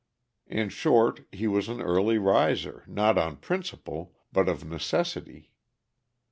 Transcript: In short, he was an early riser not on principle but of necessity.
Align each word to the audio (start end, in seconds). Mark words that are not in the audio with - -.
In 0.47 0.69
short, 0.69 1.27
he 1.31 1.45
was 1.47 1.69
an 1.69 1.79
early 1.79 2.17
riser 2.17 2.83
not 2.87 3.19
on 3.19 3.37
principle 3.37 4.15
but 4.33 4.49
of 4.49 4.65
necessity. 4.65 5.51